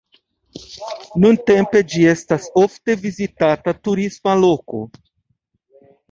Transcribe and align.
Nuntempe 1.25 1.81
ĝi 1.91 1.99
estas 2.13 2.47
ofte 2.61 2.95
vizitata 3.01 3.73
turisma 3.89 4.33
loko. 4.45 4.81